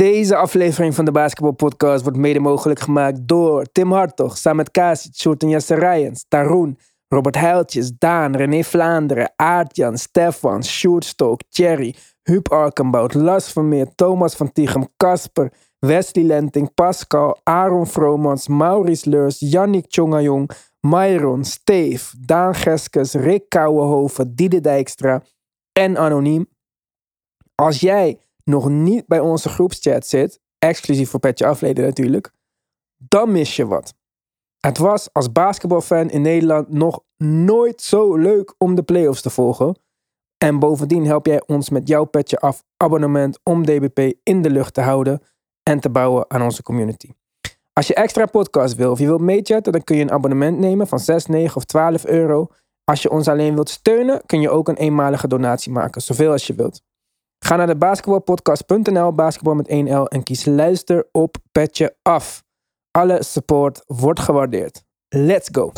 [0.00, 5.14] Deze aflevering van de Basketball Podcast wordt mede mogelijk gemaakt door Tim Hartog, Samet Kasic,
[5.14, 12.48] Shorten Jesse Rijens, Taroen, Robert Heiltjes, Daan, René Vlaanderen, Aartjan, Stefan, Sjoerd Stok, Thierry, Huub
[12.52, 19.86] Arkenbout, Las Vermeer, Thomas van Tichem, Kasper, Wesley Lenting, Pascal, Aaron Vromans, Maurice Leurs, Yannick
[19.88, 25.22] Tjongajong, Myron, Steve, Daan Geskes, Rick Kouwenhoven, Diede Dijkstra
[25.72, 26.46] en Anoniem.
[27.54, 32.32] Als jij nog niet bij onze groepschat zit, exclusief voor Petje Afleden natuurlijk,
[32.96, 33.94] dan mis je wat.
[34.60, 39.78] Het was als basketbalfan in Nederland nog nooit zo leuk om de playoffs te volgen.
[40.38, 44.74] En bovendien help jij ons met jouw Petje Af abonnement om DBP in de lucht
[44.74, 45.22] te houden
[45.62, 47.10] en te bouwen aan onze community.
[47.72, 50.86] Als je extra podcast wil of je wilt meechatten, dan kun je een abonnement nemen
[50.86, 52.48] van 6, 9 of 12 euro.
[52.84, 56.46] Als je ons alleen wilt steunen, kun je ook een eenmalige donatie maken, zoveel als
[56.46, 56.82] je wilt.
[57.44, 62.42] Ga naar de basketbalpodcast.nl, basketbal met 1L en kies luister op Petje Af.
[62.90, 64.82] Alle support wordt gewaardeerd.
[65.08, 65.72] Let's go!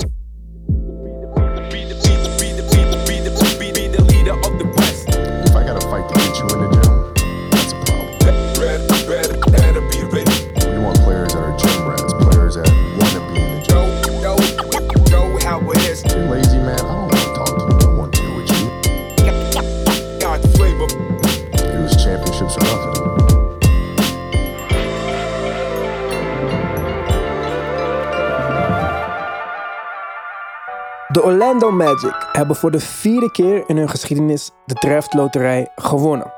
[31.13, 36.33] De Orlando Magic hebben voor de vierde keer in hun geschiedenis de draftloterij gewonnen.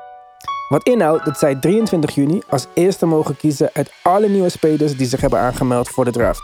[0.69, 5.07] Wat inhoudt dat zij 23 juni als eerste mogen kiezen uit alle nieuwe spelers die
[5.07, 6.41] zich hebben aangemeld voor de draft.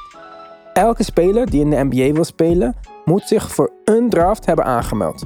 [0.74, 5.24] Elke speler die in de NBA wil spelen, moet zich voor een draft hebben aangemeld.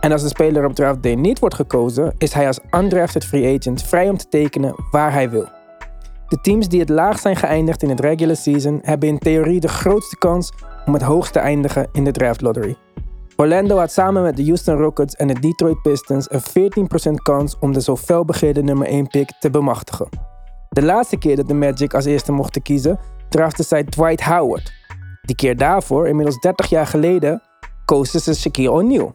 [0.00, 3.58] En als de speler op draft day niet wordt gekozen, is hij als undrafted free
[3.58, 5.48] agent vrij om te tekenen waar hij wil.
[6.28, 9.68] De teams die het laagst zijn geëindigd in het regular season hebben in theorie de
[9.68, 10.52] grootste kans
[10.86, 12.76] om het hoogst te eindigen in de draft lottery.
[13.36, 16.40] Orlando had samen met de Houston Rockets en de Detroit Pistons een
[17.10, 20.08] 14% kans om de zo felbegeerde nummer 1 pick te bemachtigen.
[20.68, 22.98] De laatste keer dat de Magic als eerste mochten kiezen,
[23.28, 24.72] draften zij Dwight Howard.
[25.22, 27.42] Die keer daarvoor, inmiddels 30 jaar geleden,
[27.84, 29.14] kozen ze Shaquille O'Neal.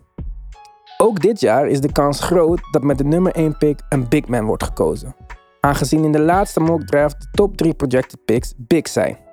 [0.97, 4.27] Ook dit jaar is de kans groot dat met de nummer 1 pick een big
[4.27, 5.15] man wordt gekozen.
[5.59, 9.26] Aangezien in de laatste mock draft de top 3 projected picks big zijn.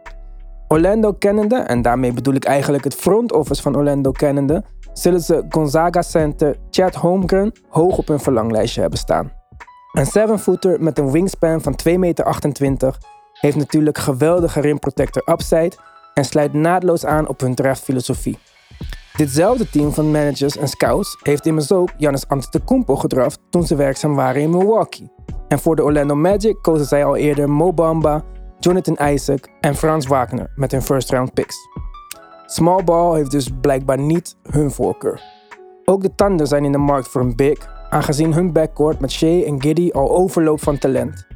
[0.74, 5.44] Orlando kennende, en daarmee bedoel ik eigenlijk het front office van Orlando kennende, zullen ze
[5.48, 9.32] Gonzaga center Chad Holmgren hoog op hun verlanglijstje hebben staan.
[9.92, 12.96] Een 7-footer met een wingspan van 2,28 meter
[13.32, 15.72] heeft natuurlijk geweldige rim protector upside
[16.14, 18.38] en sluit naadloos aan op hun draftfilosofie.
[19.16, 24.14] Ditzelfde team van managers en scouts heeft immers ook Giannis Antetokounmpo gedraft toen ze werkzaam
[24.14, 25.12] waren in Milwaukee.
[25.48, 28.24] En voor de Orlando Magic kozen zij al eerder Mo Bamba,
[28.64, 31.56] Jonathan Isaac en Frans Wagner met hun first round picks.
[32.46, 35.22] Small ball heeft dus blijkbaar niet hun voorkeur.
[35.84, 37.58] Ook de Thunder zijn in de markt voor een big,
[37.90, 41.26] aangezien hun backcourt met Shea en Giddy al overloopt van talent.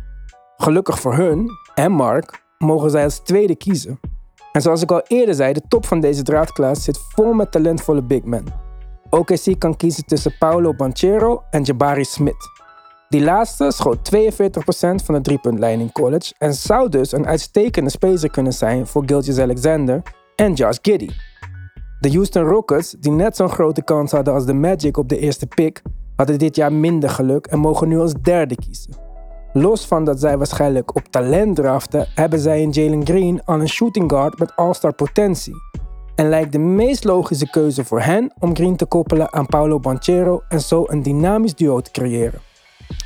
[0.56, 4.00] Gelukkig voor hun en Mark mogen zij als tweede kiezen.
[4.52, 8.02] En zoals ik al eerder zei, de top van deze draadklaas zit vol met talentvolle
[8.02, 8.44] big men.
[9.10, 12.57] OKC kan kiezen tussen Paulo Banchero en Jabari Smith.
[13.08, 14.24] Die laatste schoot 42%
[15.04, 19.38] van de driepuntlijn in college en zou dus een uitstekende speler kunnen zijn voor Gilgis
[19.38, 20.02] Alexander
[20.36, 21.10] en Josh Giddy.
[22.00, 25.46] De Houston Rockets, die net zo'n grote kans hadden als de Magic op de eerste
[25.46, 25.82] pick,
[26.16, 28.92] hadden dit jaar minder geluk en mogen nu als derde kiezen.
[29.52, 33.68] Los van dat zij waarschijnlijk op talent draften, hebben zij in Jalen Green al een
[33.68, 35.54] shooting guard met all-star potentie.
[36.14, 40.42] En lijkt de meest logische keuze voor hen om Green te koppelen aan Paulo Banchero
[40.48, 42.40] en zo een dynamisch duo te creëren.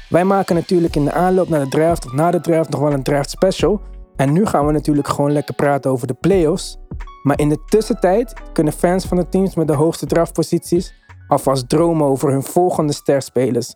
[0.09, 2.93] Wij maken natuurlijk in de aanloop naar de draft of na de draft nog wel
[2.93, 3.81] een draft special.
[4.17, 6.79] En nu gaan we natuurlijk gewoon lekker praten over de playoffs.
[7.23, 10.95] Maar in de tussentijd kunnen fans van de teams met de hoogste draftposities
[11.29, 13.75] alvast dromen over hun volgende sterspelers.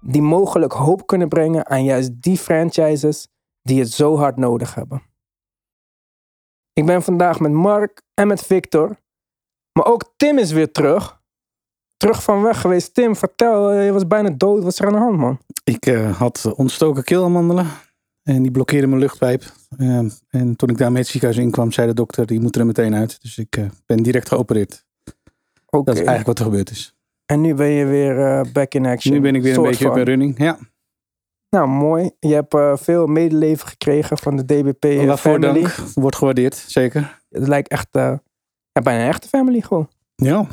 [0.00, 3.28] Die mogelijk hoop kunnen brengen aan juist die franchises
[3.62, 5.02] die het zo hard nodig hebben.
[6.72, 8.96] Ik ben vandaag met Mark en met Victor.
[9.72, 11.17] Maar ook Tim is weer terug.
[11.98, 12.94] Terug van weg geweest.
[12.94, 14.62] Tim, vertel, eh, je was bijna dood.
[14.62, 15.38] Wat is er aan de hand, man?
[15.64, 17.66] Ik eh, had ontstoken keelamandelen
[18.22, 19.42] en die blokkeerde mijn luchtpijp.
[19.78, 19.98] Eh,
[20.28, 23.22] en toen ik daarmee het ziekenhuis inkwam, zei de dokter, die moet er meteen uit.
[23.22, 24.86] Dus ik ben direct geopereerd.
[25.66, 25.84] Oké.
[25.84, 26.96] Dat is eigenlijk wat er gebeurd is.
[27.26, 29.14] En nu ben je weer back in action.
[29.14, 30.38] Nu ben ik weer een beetje op mijn running.
[30.38, 30.58] Ja,
[31.50, 32.10] Nou, mooi.
[32.20, 35.60] Je hebt veel medeleven gekregen van de DBP eh, waarvoor family.
[35.62, 35.74] dank.
[35.94, 37.20] Wordt gewaardeerd, zeker.
[37.28, 39.88] Het lijkt echt bijna een echte family gewoon.
[40.14, 40.46] Ja,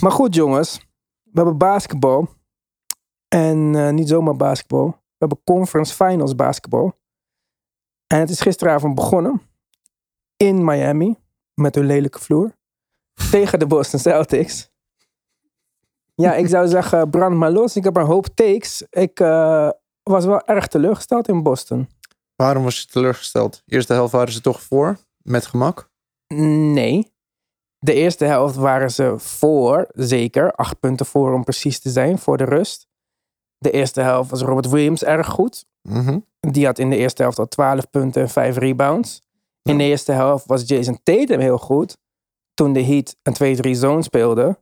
[0.00, 0.78] Maar goed, jongens.
[1.22, 2.28] We hebben basketbal.
[3.28, 4.86] En eh, niet zomaar basketbal.
[4.88, 6.98] We hebben conference finals basketbal.
[8.06, 9.42] En het is gisteravond begonnen.
[10.36, 11.16] In Miami.
[11.54, 12.56] Met hun lelijke vloer.
[13.30, 14.70] tegen de Boston Celtics.
[16.14, 17.76] Ja, ik zou zeggen, brand maar los.
[17.76, 18.82] Ik heb een hoop takes.
[18.90, 19.70] Ik eh,
[20.02, 21.88] was wel erg teleurgesteld in Boston.
[22.36, 23.62] Waarom was je teleurgesteld?
[23.66, 25.90] Eerste helft waren ze toch voor, met gemak.
[26.34, 27.14] Nee.
[27.86, 30.52] De eerste helft waren ze voor, zeker.
[30.52, 32.88] Acht punten voor om precies te zijn, voor de rust.
[33.58, 35.66] De eerste helft was Robert Williams erg goed.
[35.82, 36.18] Mhm.
[36.40, 39.22] Die had in de eerste helft al 12 punten en 5 rebounds.
[39.62, 41.98] In de eerste helft was Jason Tatum heel goed.
[42.54, 44.58] Toen de Heat een 2-3 zone speelde.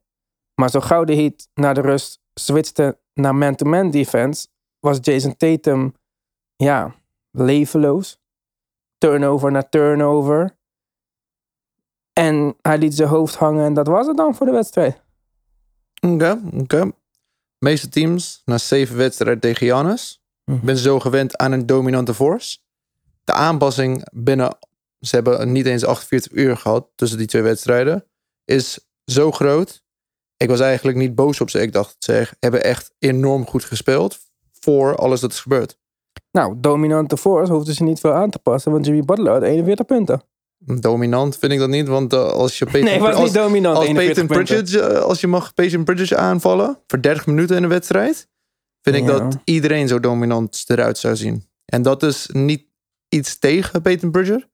[0.55, 4.49] Maar zo gauw de Heat naar de rust switchte naar man-to-man defense.
[4.81, 5.95] Was Jason Tatum,
[6.57, 6.95] ja,
[7.31, 8.19] levenloos.
[8.99, 10.57] Turnover na turnover.
[12.15, 15.03] En hij liet zijn hoofd hangen en dat was het dan voor de wedstrijd.
[16.01, 16.85] Oké, oké.
[17.59, 20.23] De meeste teams na zeven wedstrijden tegen Giannis.
[20.45, 20.59] Mhm.
[20.59, 22.59] Ik ben zo gewend aan een dominante force.
[23.25, 24.57] De aanpassing binnen,
[25.01, 28.05] ze hebben niet eens 48 uur gehad tussen die twee wedstrijden,
[28.45, 29.83] is zo groot.
[30.37, 31.61] Ik was eigenlijk niet boos op ze.
[31.61, 34.19] Ik dacht, ze hebben echt enorm goed gespeeld
[34.61, 35.79] voor alles dat is gebeurd.
[36.31, 39.87] Nou, dominante force hoefden ze niet veel aan te passen, want Jimmy Butler had 41
[39.87, 40.23] punten.
[40.67, 43.35] Dominant vind ik dat niet, want eh, als je Peyton, Nee, het was als, niet
[43.35, 43.77] dominant.
[43.77, 44.45] als 41 Peyton.
[44.45, 48.29] Pritchard, eh, als je mag Peyton Pritchard aanvallen voor 30 minuten in een wedstrijd,
[48.83, 51.49] vind ik dat iedereen zo dominant eruit zou zien.
[51.65, 52.65] En dat is niet
[53.09, 54.49] iets tegen Peyton Pritchard,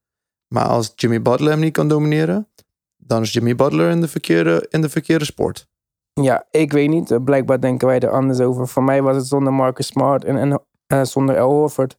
[0.48, 2.48] maar als Jimmy Butler hem niet kan domineren,
[2.96, 5.68] dan is Jimmy Butler in de verkeerde, in de verkeerde sport.
[6.12, 7.10] Ja, ik weet niet.
[7.10, 8.68] Eh, Blijkbaar denken wij er anders over.
[8.68, 11.96] Voor mij was het zonder Marcus Smart en, en zonder Al Horford.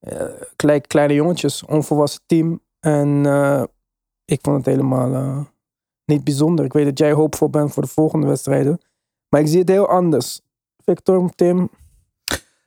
[0.00, 0.24] Eh,
[0.56, 2.60] klei- kleine jongetjes, onvolwassen team.
[2.86, 3.62] En eh,
[4.24, 5.40] ik vond het helemaal eh,
[6.04, 6.64] niet bijzonder.
[6.64, 8.80] Ik weet dat jij hoopvol bent voor de volgende wedstrijden.
[9.28, 10.40] Maar ik zie het heel anders.
[10.84, 11.70] Victor, Tim.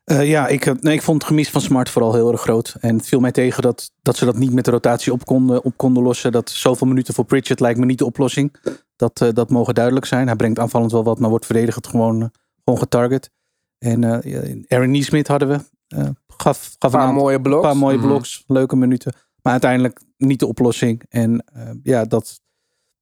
[0.04, 2.76] Eh, ja, ik, nee, ik vond het gemis van Smart vooral heel erg groot.
[2.80, 5.64] En het viel mij tegen dat, dat ze dat niet met de rotatie op konden,
[5.64, 6.32] op konden lossen.
[6.32, 8.56] Dat zoveel minuten voor Pritchard lijkt me niet de oplossing.
[8.96, 10.28] Dat, eh, dat mogen duidelijk zijn.
[10.28, 12.32] Hij brengt aanvallend wel wat, maar wordt verdedigend gewoon,
[12.64, 13.30] gewoon getarget.
[13.78, 15.60] En eh, Aaron Neesmith hadden we.
[15.88, 17.64] eh, gaf gaf Een paar aantal- mooie bloks.
[17.64, 19.14] paar mooie bloks, leuke minuten.
[19.46, 21.04] Maar uiteindelijk niet de oplossing.
[21.10, 22.42] En eh, ja, dat,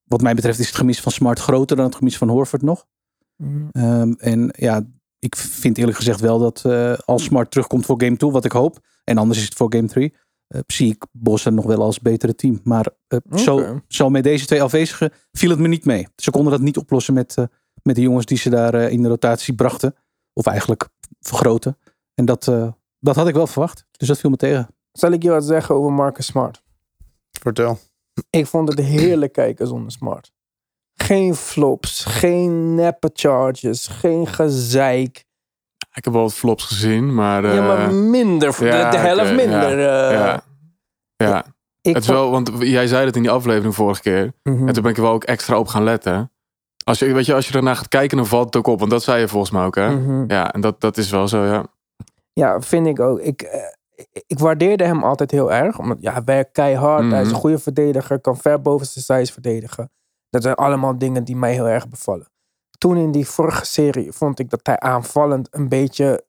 [0.04, 2.86] wat mij betreft is het gemis van Smart groter dan het gemis van Horford nog.
[3.36, 3.68] Mhm.
[3.72, 4.88] Ehm, en ja,
[5.19, 8.51] ik vind eerlijk gezegd wel dat eh, als Smart terugkomt voor game 2, wat ik
[8.51, 10.13] hoop, en anders is het voor game 3,
[10.48, 12.60] eh, zie ik Boston nog wel als betere team.
[12.63, 12.88] Maar
[13.36, 16.07] zo, zo met deze twee afwezigen viel het me niet mee.
[16.16, 17.36] Ze konden dat niet oplossen met,
[17.84, 19.96] met de jongens die ze daar in de rotatie brachten.
[20.34, 20.89] Of eigenlijk
[21.19, 21.78] vergroten.
[22.13, 22.44] En dat,
[23.00, 23.86] dat had ik wel verwacht.
[23.92, 24.68] Dus dat viel me tegen.
[24.94, 26.62] Zal ik je wat zeggen over Marcus Smart?
[27.31, 27.80] Vertel.
[28.30, 30.31] Ik vond het heerlijk kijken zonder Smart.
[30.95, 35.25] Geen flops, geen neppe charges, geen gezeik.
[35.94, 37.44] Ik heb wel wat flops gezien, maar...
[37.45, 38.56] eh, ja, maar minder.
[38.60, 39.80] de, ja, de helft minder.
[39.80, 40.18] ja, eh.
[40.18, 40.44] ja.
[41.16, 41.46] ja.
[41.81, 44.34] Ik het vond- wel, want jij zei het in die aflevering vorige keer.
[44.44, 44.68] Mhm.
[44.68, 46.31] En toen ben ik er wel ook extra op gaan letten.
[46.84, 48.80] Als je, weet je, als je ernaar gaat kijken, dan valt het ook op.
[48.80, 49.96] Want dat zei je volgens mij ook, hè?
[49.96, 50.24] Mhm.
[50.31, 51.66] Ja, en dat, dat is wel zo, ja.
[52.34, 53.19] Ja, vind ik ook.
[53.19, 53.60] Ik, eh,
[54.12, 55.80] ik- waardeerde hem altijd heel erg.
[55.80, 57.12] Omdat ja, hij werkt keihard.
[57.12, 57.42] Hij is een Mhm.
[57.42, 58.20] goede verdediger.
[58.22, 59.92] Kan ver boven zijn size verdedigen.
[60.30, 62.28] Dat zijn allemaal dingen die mij heel erg bevallen.
[62.78, 66.26] Toen in die vorige serie vond ik dat hij aanvallend een beetje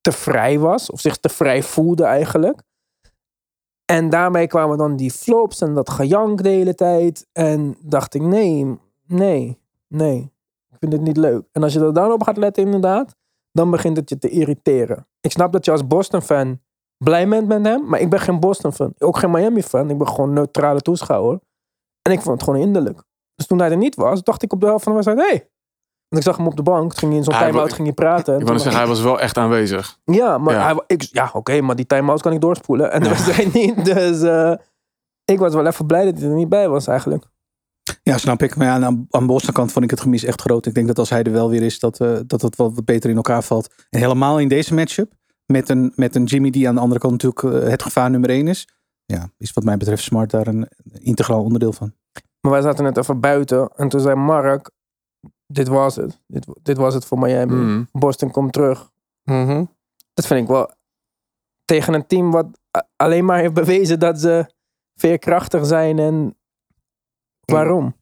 [0.00, 0.90] te vrij was.
[0.90, 2.62] Of zich te vrij voelde eigenlijk.
[3.84, 7.26] En daarmee kwamen dan die flops en dat gejank de hele tijd.
[7.32, 10.32] En dacht ik, nee, nee, nee.
[10.70, 11.44] Ik vind het niet leuk.
[11.52, 13.14] En als je er dan op gaat letten inderdaad,
[13.52, 15.06] dan begint het je te irriteren.
[15.20, 16.60] Ik snap dat je als Boston-fan
[17.04, 18.94] blij bent met hem, maar ik ben geen Boston-fan.
[18.98, 19.90] Ook geen Miami-fan.
[19.90, 21.38] Ik ben gewoon een neutrale toeschouwer.
[22.02, 23.02] En ik vond het gewoon hinderlijk.
[23.34, 25.36] Dus toen hij er niet was, dacht ik op de helft van de wedstrijd, hé.
[25.36, 25.50] Hey.
[26.08, 27.94] Want ik zag hem op de bank, ging hij in zo'n Hij time-out ging hij
[27.94, 28.34] praten.
[28.34, 29.98] En Ik wou zeggen, hij was wel echt aanwezig.
[30.04, 30.62] ja, maar Ja.
[30.64, 32.92] hij, ik, ja, oké, maar die time-out kan ik doorspoelen.
[32.92, 33.12] En de Ja.
[33.12, 33.84] wedstrijd niet.
[33.84, 34.52] Dus eh,
[35.24, 37.24] ik was wel even blij dat hij er niet bij was eigenlijk.
[38.02, 38.56] Ja, snap ik.
[38.56, 40.66] Maar ja, aan, aan Boston kant vond ik het gemis echt groot.
[40.66, 42.84] Ik denk dat als hij er wel weer is, dat, eh, dat het wel wat
[42.84, 43.74] beter in elkaar valt.
[43.90, 45.12] En helemaal in deze matchup,
[45.46, 48.30] met een, met een Jimmy die aan de andere kant natuurlijk eh, het gevaar nummer
[48.30, 48.68] één is.
[49.04, 51.94] Ja, is wat mij betreft Smart daar een integraal onderdeel van.
[52.40, 53.70] Maar wij zaten net even buiten.
[53.76, 54.70] En toen zei Mark,
[55.46, 56.20] dit was het.
[56.26, 57.54] Dit, dit was het voor Miami.
[57.54, 57.84] Mhm.
[57.92, 58.90] Boston komt terug.
[59.22, 59.64] Mhm.
[60.14, 60.70] Dat vind ik wel
[61.64, 62.46] tegen een team wat
[62.96, 64.54] alleen maar heeft bewezen dat ze
[64.94, 65.98] veerkrachtig zijn.
[65.98, 66.36] En
[67.40, 67.96] waarom?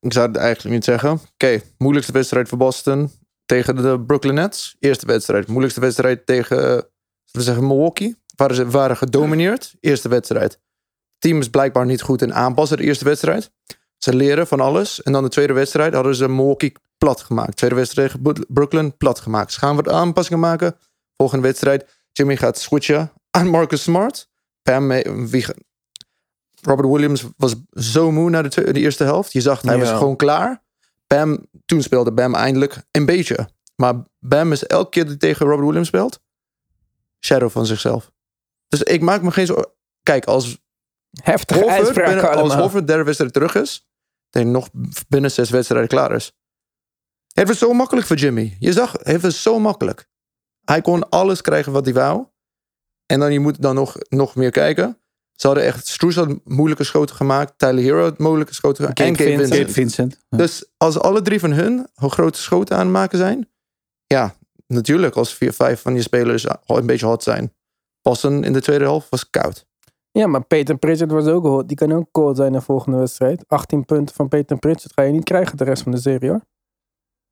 [0.00, 1.20] Ik zou het eigenlijk niet zeggen.
[1.32, 3.10] Oké, moeilijkste wedstrijd voor Boston
[3.50, 4.76] tegen de Brooklyn Nets.
[4.78, 5.46] Eerste wedstrijd.
[5.46, 6.56] Moeilijkste wedstrijd tegen,
[7.30, 8.16] we zeggen, Milwaukee.
[8.36, 9.74] Waren ze waren gedomineerd.
[9.80, 10.60] Eerste wedstrijd.
[11.18, 13.50] Team is blijkbaar niet goed in aanpassen de eerste wedstrijd.
[13.96, 15.02] Ze leren van alles.
[15.02, 17.56] En dan de tweede wedstrijd hadden ze Milwaukee plat gemaakt.
[17.56, 19.52] Tweede wedstrijd tegen Bro- Brooklyn plat gemaakt.
[19.52, 20.76] Ze gaan wat aanpassingen maken.
[21.16, 22.04] volgende wedstrijd.
[22.12, 24.28] Jimmy gaat switchen aan Marcus Smart.
[24.80, 25.46] Mee- wie,
[26.62, 29.32] Robert Williams was zo moe na de, eerste helft.
[29.32, 30.62] Je zag, hij was gewoon klaar.
[31.14, 33.48] Bam, toen speelde Bam eindelijk een beetje.
[33.76, 36.20] Maar Bam is elke keer dat hij tegen Robert Williams speelt,
[37.24, 38.12] shadow van zichzelf.
[38.68, 39.62] Dus ik maak me geen zo.
[40.02, 40.58] Kijk, als
[41.22, 42.54] Heftige Hoffert, uitspraken binnen, als.
[42.54, 43.88] Hoffert derde wedstrijd terug is,
[44.30, 44.68] hij nog
[45.08, 46.32] binnen zes wedstrijden klaar is.
[47.34, 48.56] Het was zo makkelijk voor Jimmy.
[48.58, 50.08] Je zag, het was zo makkelijk.
[50.64, 52.26] Hij kon alles krijgen wat hij wou.
[53.06, 54.99] En dan je moet dan nog, nog meer kijken.
[55.40, 57.52] Ze hadden echt, Stroes had moeilijke schoten gemaakt.
[57.56, 59.00] Tyler Hero had moeilijke schoten gemaakt.
[59.00, 59.48] En Gabe Vincent.
[59.48, 59.60] Vincent.
[59.60, 60.18] Gabe Vincent.
[60.28, 60.38] Ja.
[60.38, 63.48] Dus als alle drie van hun hoe grote schoten aan het maken zijn.
[64.06, 64.34] Ja,
[64.66, 67.54] natuurlijk als vier, vijf van je spelers een beetje hot zijn.
[68.00, 69.66] Passen in de tweede helft was koud.
[70.10, 71.68] Ja, maar Peter Pritchard was ook hot.
[71.68, 73.44] Die kan ook cold zijn in de volgende wedstrijd.
[73.46, 76.40] 18 punten van Peter Pritchard ga je niet krijgen de rest van de serie hoor.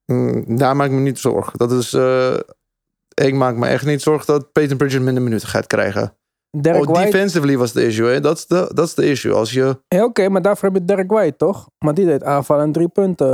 [0.05, 1.59] Mm, daar maak ik me niet zorgen.
[1.59, 2.39] Dat is, eh,
[3.15, 6.17] ik maak me echt niet zorgen dat Peyton Pritchard minder minuten gaat krijgen.
[6.63, 7.11] Derek oh, White.
[7.11, 8.07] defensively was de issue.
[8.09, 8.21] hè.
[8.21, 9.33] Dat is de, dat is de issue.
[9.33, 11.69] Als je, Ja, Oké, maar daarvoor heb je Derek White toch?
[11.79, 13.27] Maar die deed aanvallen en drie punten.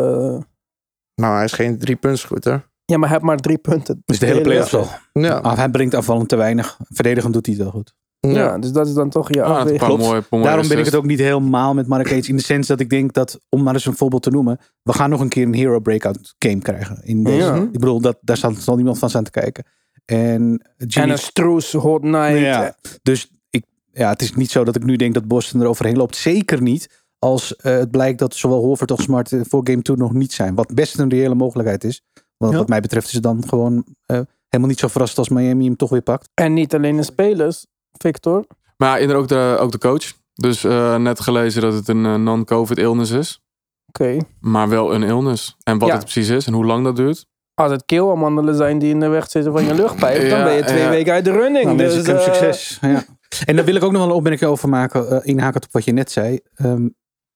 [1.14, 2.72] nou, hij is geen drie puntschutter.
[2.84, 4.02] Ja, maar hij heeft maar drie punten.
[4.04, 4.86] Dus de hele playoffs al.
[5.12, 6.78] Ja, Ah, hij brengt aanvallend te weinig.
[6.88, 7.94] Verdedigend doet hij het wel goed.
[8.20, 8.30] Ja.
[8.30, 8.58] ja.
[8.58, 9.80] dus dat is dan toch je Ah, een afweging.
[9.80, 12.10] paar mooie, paar mooie Daarom ben ik het ook niet helemaal met Mark.
[12.10, 14.58] In de sens dat ik denk dat, om maar eens een voorbeeld te noemen.
[14.82, 16.98] We gaan nog een keer een hero breakout game krijgen.
[17.02, 17.36] In deze.
[17.46, 17.54] Ja.
[17.54, 19.64] Ik bedoel, dat, daar zal, zal niemand van staan te kijken.
[20.04, 22.38] En Jimmy, een Stroes, Hot Night.
[22.38, 22.76] Ja.
[23.02, 25.96] Dus ik, ja, het is niet zo dat ik nu denk dat Boston er overheen
[25.96, 26.16] loopt.
[26.16, 29.96] Zeker niet als eh, het blijkt dat zowel Horford als Smart eh, voor game 2
[29.96, 30.54] nog niet zijn.
[30.54, 32.02] Wat best een reële mogelijkheid is.
[32.36, 32.58] Want Ja.
[32.58, 35.76] wat mij betreft is het dan gewoon eh, helemaal niet zo verrast als Miami hem
[35.76, 36.28] toch weer pakt.
[36.34, 38.46] En niet alleen de spelers, Victor.
[38.76, 40.12] Maar inderdaad ook de, ook de coach.
[40.34, 43.40] Dus eh, net gelezen dat het een non-COVID illness is.
[43.88, 44.16] Oké.
[44.40, 45.56] Maar wel een illness.
[45.62, 45.94] En wat Ja.
[45.94, 47.26] het precies is en hoe lang dat duurt.
[47.54, 50.64] Als het keelamandelen zijn die in de weg zitten van je luchtpijp, dan ben je
[50.64, 50.88] twee ja.
[50.90, 51.64] weken uit de running.
[51.64, 52.78] Nou, dus, mensen, eh, succes.
[52.80, 53.04] Ja.
[53.44, 55.10] En daar wil ik ook nog wel een opmerking over maken.
[55.10, 56.40] eh inhakend op wat je net zei.
[56.54, 56.82] Ehm,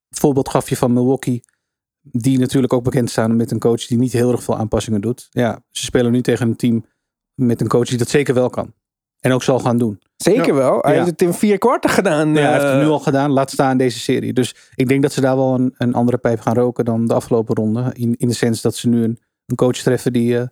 [0.09, 1.43] het voorbeeld gaf je van Milwaukee.
[2.01, 5.27] Die natuurlijk ook bekend staan met een coach die niet heel erg veel aanpassingen doet.
[5.31, 6.85] Ja, ze spelen nu tegen een team
[7.35, 8.73] met een coach die dat zeker wel kan.
[9.21, 10.01] En ook zal gaan doen.
[10.17, 10.79] Zeker wel.
[10.81, 10.99] Hij Ja.
[10.99, 12.29] heeft het in vier kwarten gedaan.
[12.35, 13.31] Ja, hij heeft het eh, nu al gedaan.
[13.31, 14.33] Laat staan deze serie.
[14.33, 17.15] Dus ik denk dat ze daar wel een, een andere pijp gaan roken dan de
[17.15, 17.91] afgelopen ronde.
[17.93, 19.19] In, in de sens dat ze nu een,
[19.49, 20.47] een coach treffen die, eh,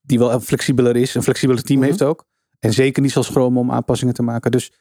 [0.00, 1.14] die wel flexibeler is.
[1.14, 1.88] Een flexibeler team Mhm.
[1.88, 2.24] heeft ook.
[2.58, 4.50] En zeker niet zal schromen om aanpassingen te maken.
[4.50, 4.72] Dus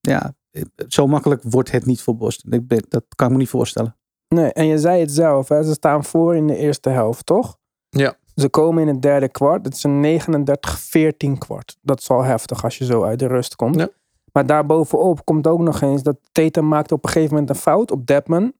[0.00, 2.52] ja, eh, zo makkelijk wordt het niet voor Boston.
[2.52, 3.96] Ik ben, dat kan ik me niet voorstellen.
[4.28, 5.62] Nee, en je zei het zelf, hè?
[5.62, 7.58] ze staan voor in de eerste helft, toch?
[7.88, 8.14] Ja.
[8.34, 9.64] Ze komen in het derde kwart.
[9.64, 11.76] Het is een 39-14 kwart.
[11.82, 13.74] Dat is al heftig als je zo uit de rust komt.
[13.76, 13.88] Ja.
[14.32, 17.90] Maar daarbovenop komt ook nog eens dat Tatum maakt op een gegeven moment een fout
[17.90, 18.52] op Deadman.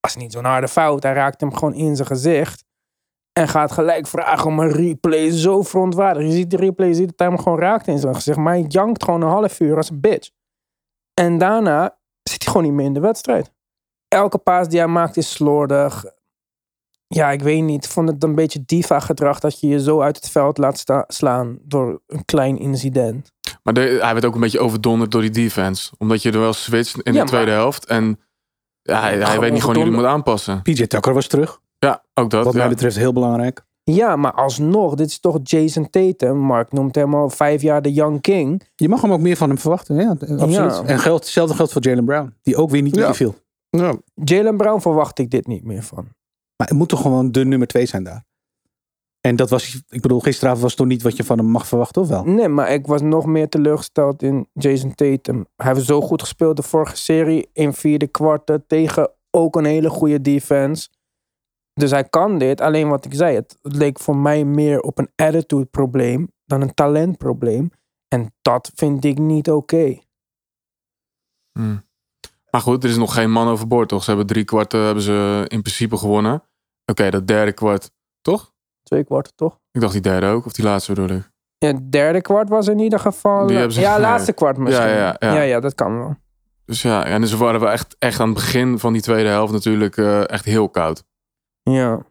[0.00, 1.02] Dat is niet zo'n harde fout.
[1.02, 2.64] Hij raakt hem gewoon in zijn gezicht.
[3.32, 5.30] En gaat gelijk vragen om een replay.
[5.30, 6.26] Zo verontwaardigd.
[6.26, 8.38] Je ziet de replay, je ziet dat hij hem gewoon raakt in zijn gezicht.
[8.38, 10.30] Maar hij jankt gewoon een half uur als een bitch.
[11.14, 13.52] En daarna zit hij gewoon niet meer in de wedstrijd.
[14.08, 16.04] Elke paas die hij maakt is slordig.
[17.06, 17.84] Ja, ik weet niet.
[17.84, 21.04] Ik vond het een beetje diva-gedrag dat je je zo uit het veld laat sta-
[21.08, 23.32] slaan door een klein incident.
[23.62, 25.92] Maar de- hij werd ook een beetje overdonderd door die defense.
[25.98, 27.86] Omdat je er wel switcht in Ja, de tweede helft.
[27.86, 28.20] En
[28.82, 30.62] ja, hij, weet niet gewoon hoe hij moet aanpassen.
[30.62, 31.60] PJ Tucker was terug.
[31.86, 32.44] Ja, ook dat.
[32.44, 32.58] Wat ja.
[32.58, 33.64] mij betreft heel belangrijk.
[33.84, 36.36] Ja, maar alsnog, dit is toch Jason Tatum.
[36.36, 38.62] Mark noemt hem al vijf jaar de Young King.
[38.74, 39.96] Je mag hem ook meer van hem verwachten.
[39.96, 40.52] Ja, absoluut.
[40.52, 40.82] Ja.
[40.84, 42.34] En geldt, hetzelfde geldt voor Jalen Brown.
[42.42, 43.04] Die ook weer niet Ja.
[43.04, 43.34] meer viel.
[43.70, 43.96] Ja.
[44.14, 46.04] Jalen Brown verwacht ik dit niet meer van.
[46.56, 48.24] Maar het moet toch gewoon de nummer twee zijn daar.
[49.20, 52.02] En dat was, ik bedoel, gisteravond was toch niet wat je van hem mag verwachten,
[52.02, 52.24] of wel?
[52.24, 55.46] Nee, maar ik was nog meer teleurgesteld in Jason Tatum.
[55.56, 59.88] Hij heeft zo goed gespeeld de vorige serie in vierde kwarten tegen ook een hele
[59.90, 60.88] goede defense.
[61.74, 62.60] Dus hij kan dit.
[62.60, 66.74] Alleen wat ik zei, het leek voor mij meer op een attitude probleem dan een
[66.74, 67.70] talentprobleem.
[68.08, 69.98] En dat vind ik niet oké.
[71.52, 71.88] Hmm.
[72.50, 74.02] Maar goed, er is nog geen man overboord, toch?
[74.02, 76.42] Ze hebben drie kwarten hebben ze in principe gewonnen.
[76.84, 78.52] Oké, dat derde kwart, toch?
[78.82, 79.58] Twee kwarten, toch?
[79.70, 81.30] Ik dacht die derde ook, of die laatste bedoel ik.
[81.58, 83.48] Ja, het derde kwart was in ieder geval...
[83.48, 84.88] Ze- ja, laatste kwart misschien.
[84.88, 85.34] Ja, ja, ja.
[85.34, 86.16] ja, ja, dat kan wel.
[86.64, 89.52] Dus ja, en dus waren we echt, echt aan het begin van die tweede helft
[89.52, 91.04] natuurlijk eh, echt heel koud.
[91.70, 92.06] Ja.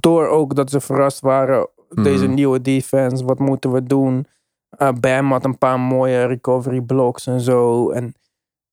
[0.00, 1.68] Door ook dat ze verrast waren.
[1.88, 2.34] Deze Mhm.
[2.34, 3.24] nieuwe defense.
[3.24, 4.26] Wat moeten we doen?
[4.70, 7.90] Eh, Bam had een paar mooie recovery blocks en zo.
[7.90, 8.14] En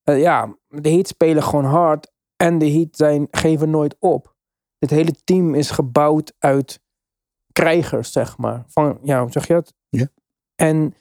[0.02, 2.12] eh, ja, de Heat spelen gewoon hard.
[2.36, 4.34] En de Heat zijn, geven nooit op.
[4.78, 6.80] Dit hele team is gebouwd uit
[7.52, 8.64] krijgers, zeg maar.
[8.66, 9.74] Van, ja, hoe zeg je dat?
[9.88, 10.06] Ja.
[10.54, 10.94] En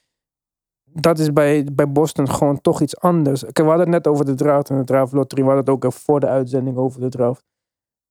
[0.83, 3.41] dat is bij, bij Boston gewoon toch iets anders.
[3.41, 5.41] Kijk, we hadden het net over de draft en de draft lottery.
[5.41, 7.43] We hadden het ook voor de uitzending over de draft.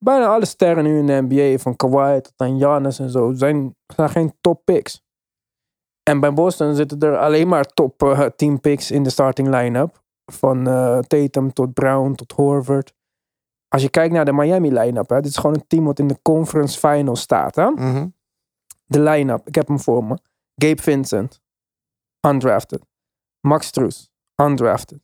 [0.06, 3.76] Bijna alle sterren nu in de NBA, van Kawhi tot aan Giannis en zo, zijn,
[3.86, 5.02] zijn geen top picks.
[6.02, 10.02] En bij Boston zitten er alleen maar top eh, team picks in de starting line-up.
[10.32, 12.94] Van eh, Tatum tot Brown tot Horford.
[13.68, 16.06] Als je kijkt naar de Miami line-up, hè, dit is gewoon een team wat in
[16.06, 17.54] de conference finals staat.
[17.54, 17.70] Hè?
[17.70, 18.08] Mhm.
[18.84, 20.18] De line-up, ik heb hem voor me.
[20.54, 21.40] Gabe Vincent,
[22.28, 22.82] undrafted.
[23.40, 24.10] Max Strus,
[24.42, 25.00] undrafted.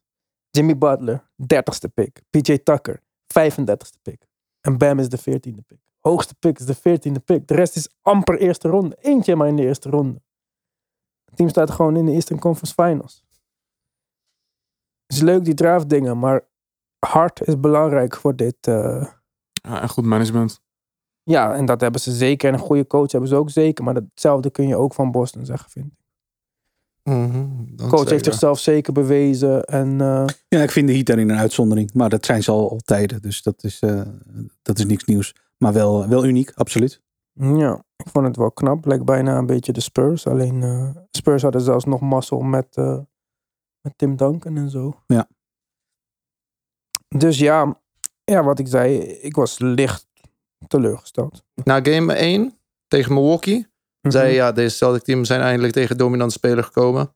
[0.51, 2.23] Jimmy Butler, 30ste pick.
[2.31, 3.01] PJ Tucker,
[3.41, 4.31] 35ste pick.
[4.63, 5.79] En Bam is de 14e pick.
[6.01, 7.47] Hoogste pick is de 14e pick.
[7.49, 8.97] De rest is amper eerste ronde.
[9.01, 10.23] Eentje maar in de eerste ronde.
[11.25, 13.25] Het team staat gewoon in de Eastern Conference Finals.
[15.07, 16.47] Het is leuk die draft dingen, maar
[16.99, 18.57] hard is belangrijk voor dit.
[18.61, 19.07] eh,
[19.53, 20.61] Ja, en goed management.
[21.23, 22.49] ja, en dat hebben ze zeker.
[22.49, 23.85] En een goede coach hebben ze ook zeker.
[23.85, 26.02] Maar datzelfde kun je ook van Boston zeggen, vind ik.
[27.03, 29.65] Dan coach heeft zichzelf zeker bewezen.
[29.65, 31.93] En eh, Ja, ik vind de Heat daarin een uitzondering.
[31.95, 33.23] Maar dat zijn ze al, al tijden.
[33.23, 34.03] Dus dat is, eh,
[34.63, 35.35] dat is niks nieuws.
[35.63, 37.03] Maar wel, wel uniek, absoluut.
[37.33, 38.87] ja, ik vond het wel knap.
[38.87, 40.27] Lijkt bijna een beetje de Spurs.
[40.27, 42.99] Alleen eh, Spurs hadden zelfs nog mazzel met, eh,
[43.81, 45.03] met Tim Duncan en zo.
[45.07, 45.29] Ja.
[47.09, 47.81] Dus ja,
[48.25, 48.99] ja, wat ik zei.
[48.99, 50.07] Ik was licht
[50.69, 51.45] teleurgesteld.
[51.65, 53.67] Na game 1 tegen Milwaukee
[54.11, 54.33] zei Mhm.
[54.33, 57.15] je, ja, deze Celtic team zijn eindelijk tegen dominante speler gekomen.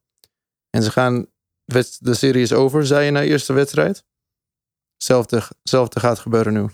[0.70, 1.26] En ze gaan,
[1.98, 4.04] de serie is over, zei je na de eerste wedstrijd.
[4.96, 6.66] Hetzelfde, hetzelfde gaat gebeuren nu.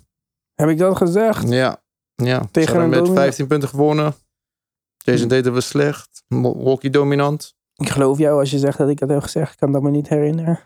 [0.54, 1.49] Heb ik dat gezegd?
[1.49, 1.83] Ja,
[2.14, 2.49] ja.
[2.50, 4.14] Tegen een met domina- 15 punten gewonnen.
[4.97, 6.23] Jason Tatum was slecht.
[6.28, 7.54] Milwaukee dominant.
[7.75, 9.52] Ik geloof jou als je zegt dat ik dat heb gezegd.
[9.52, 10.61] Ik kan dat me niet herinneren.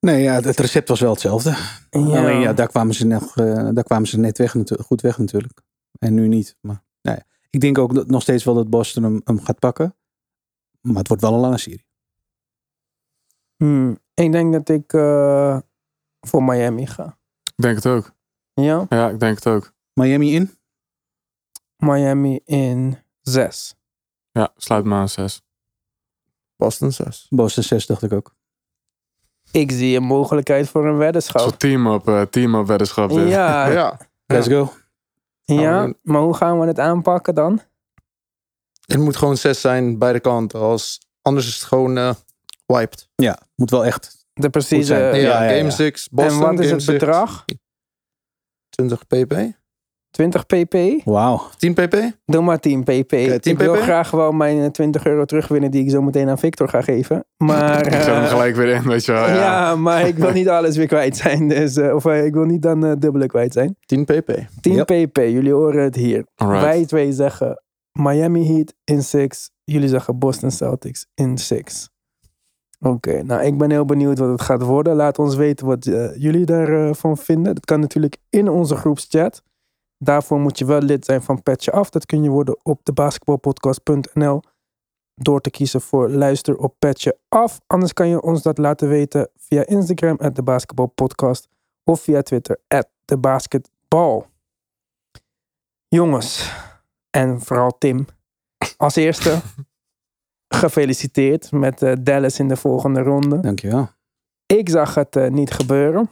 [0.00, 1.50] Nee, ja, het recept was wel hetzelfde.
[1.90, 2.00] Ja.
[2.00, 5.60] Alleen ja, daar kwamen ze, nog, eh, daar kwamen ze net weg, goed weg natuurlijk.
[5.98, 6.56] En nu niet.
[6.60, 7.18] Maar nee,
[7.50, 9.96] ik denk ook dat, nog steeds wel dat Boston hem, hem gaat pakken.
[10.80, 11.86] Maar het wordt wel een lange serie.
[13.56, 15.58] Hmm, ik denk dat ik eh,
[16.20, 17.18] voor Miami ga.
[17.44, 18.14] Ik denk het ook.
[18.54, 19.72] Ja, Ja, ik denk het ook.
[19.92, 20.50] Miami in?
[21.76, 23.74] Miami in 6.
[24.32, 25.42] Ja, sluit me aan 6.
[26.56, 27.26] Boston 6.
[27.30, 28.34] Boston 6 dacht ik ook.
[29.50, 31.50] Ik zie een mogelijkheid voor een Zo'n weddenschap.
[31.58, 33.08] team-up uh, team weddenschap.
[33.08, 33.28] dit.
[33.28, 33.72] Ja, ja.
[33.72, 33.98] Ja.
[34.26, 34.72] Let's go.
[36.02, 37.60] Maar hoe gaan we het aanpakken dan?
[38.86, 40.60] Het moet gewoon 6 zijn, beide kanten.
[40.60, 42.14] Als, anders is het gewoon eh,
[42.66, 43.08] wiped.
[43.14, 44.26] Ja, moet wel echt.
[44.32, 44.94] De precieze.
[44.94, 45.56] Ja, Ja, ja, ja.
[45.58, 46.34] game 6, Boston.
[46.34, 47.44] en wat is game het six, bedrag?
[48.68, 49.32] 20 pp.
[50.16, 50.76] 20 pp?
[51.04, 51.40] Wauw.
[51.56, 51.96] 10 pp?
[52.24, 53.08] Doe maar 10 pp.
[53.08, 53.80] 10 ik wil pp?
[53.80, 57.24] graag wel mijn eh, 20 euro terugwinnen die ik zo meteen aan Victor ga geven.
[57.36, 59.26] Maar, Ik zet hem eh, gelijk weer in, weet je wel.
[59.28, 59.34] ja.
[59.34, 59.76] Ja.
[59.76, 61.48] maar ik wil niet alles weer kwijt zijn.
[61.48, 63.76] Dus, eh, of eh, ik wil niet dan eh, dubbele kwijt zijn.
[63.80, 64.32] 10 pp.
[64.60, 64.86] 10 Yep.
[64.86, 66.26] pp, jullie horen het hier.
[66.34, 66.64] Alright.
[66.64, 69.50] Wij twee zeggen Miami Heat in 6.
[69.64, 71.88] Jullie zeggen Boston Celtics in 6.
[72.80, 74.94] Oké, nou ik ben heel benieuwd wat het gaat worden.
[74.96, 77.54] Laat ons weten wat eh, jullie daarvan vinden.
[77.54, 79.42] Dat kan natuurlijk in onze groepschat.
[79.98, 81.90] Daarvoor moet je wel lid zijn van Petje Af.
[81.90, 84.40] Dat kun je worden op de basketbalpodcast.nl
[85.14, 87.60] door te kiezen voor luister op Petje Af.
[87.66, 91.48] Anders kan je ons dat laten weten via Instagram at de basketbalpodcast
[91.84, 94.26] of via Twitter at de basketbal.
[95.88, 96.52] Jongens,
[97.10, 98.06] en vooral Tim,
[98.76, 99.40] als eerste
[100.60, 103.40] gefeliciteerd met eh, Dallas in de volgende ronde.
[103.40, 103.88] Dankjewel.
[104.46, 106.10] Ik zag het eh, niet gebeuren,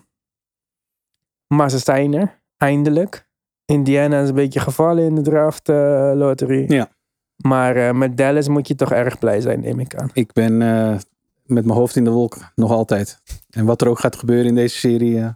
[1.55, 3.29] maar ze zijn er, eindelijk.
[3.67, 6.65] Indiana is een beetje gevallen in de draft eh, lottery.
[6.73, 6.89] Ja.
[7.37, 10.11] Maar eh, met Dallas moet je toch erg blij zijn, neem ik aan.
[10.13, 10.97] Ik ben eh,
[11.45, 13.21] met mijn hoofd in de wolk nog altijd.
[13.51, 15.15] En wat er ook gaat gebeuren in deze serie.
[15.15, 15.35] ze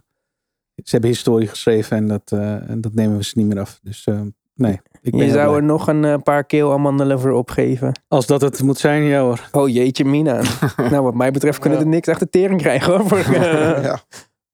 [0.91, 3.79] hebben historie geschreven en dat, eh, en dat nemen we ze niet meer af.
[3.83, 4.21] Dus eh,
[4.55, 5.55] nee, ik ben Je zou blij.
[5.57, 8.01] er nog een paar keelamandelen voor opgeven.
[8.07, 9.49] Als dat het moet zijn, ja hoor.
[9.51, 10.41] Oh jeetje mina.
[10.91, 11.85] nou wat mij betreft kunnen Ja.
[11.85, 13.07] er niks echt de tering krijgen hoor.
[13.07, 13.99] Voor, eh, ja.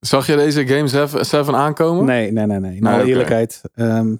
[0.05, 0.87] Zag je deze Game
[1.23, 2.05] 7 aankomen?
[2.05, 2.59] Nee, nee, nee.
[2.59, 2.75] nee.
[2.75, 3.09] In Nee, alle oké.
[3.09, 3.61] eerlijkheid.
[3.73, 4.15] ehm,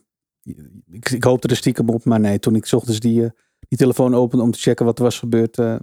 [0.92, 2.40] ik, ik hoopte er stiekem op, maar nee.
[2.40, 3.30] Toen ik 's ochtends die, eh,
[3.68, 5.76] die telefoon opende om te checken wat er was gebeurd, eh,